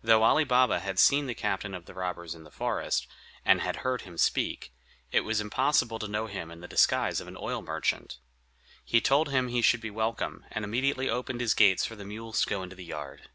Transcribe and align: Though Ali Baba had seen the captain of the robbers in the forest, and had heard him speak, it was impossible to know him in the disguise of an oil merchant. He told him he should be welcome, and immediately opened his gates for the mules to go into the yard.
Though 0.00 0.22
Ali 0.22 0.44
Baba 0.44 0.80
had 0.80 0.98
seen 0.98 1.26
the 1.26 1.34
captain 1.34 1.74
of 1.74 1.84
the 1.84 1.92
robbers 1.92 2.34
in 2.34 2.42
the 2.42 2.50
forest, 2.50 3.06
and 3.44 3.60
had 3.60 3.76
heard 3.84 4.00
him 4.00 4.16
speak, 4.16 4.72
it 5.10 5.24
was 5.24 5.42
impossible 5.42 5.98
to 5.98 6.08
know 6.08 6.26
him 6.26 6.50
in 6.50 6.60
the 6.62 6.66
disguise 6.66 7.20
of 7.20 7.28
an 7.28 7.36
oil 7.38 7.60
merchant. 7.60 8.16
He 8.82 9.02
told 9.02 9.28
him 9.28 9.48
he 9.48 9.60
should 9.60 9.82
be 9.82 9.90
welcome, 9.90 10.46
and 10.50 10.64
immediately 10.64 11.10
opened 11.10 11.42
his 11.42 11.52
gates 11.52 11.84
for 11.84 11.96
the 11.96 12.06
mules 12.06 12.40
to 12.40 12.48
go 12.48 12.62
into 12.62 12.76
the 12.76 12.82
yard. 12.86 13.28